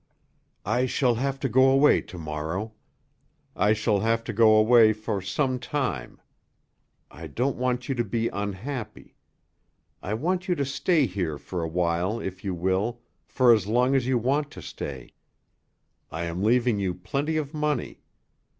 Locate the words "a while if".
11.61-12.43